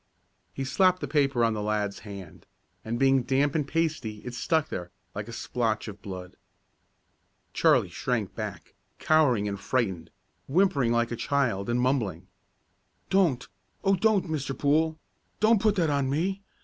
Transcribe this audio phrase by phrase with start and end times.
[0.51, 2.47] He slapped the paper on the lad's hand,
[2.83, 6.37] and being damp and pasty it stuck there, like a splotch of blood.
[7.53, 10.09] Charlie shrank back, cowering and frightened,
[10.47, 12.25] whimpering like a child, and mumbling:
[13.11, 13.47] "Don't!
[13.83, 14.57] Oh, don't Mr.
[14.57, 14.97] Poole.
[15.39, 16.41] Don't put that on me.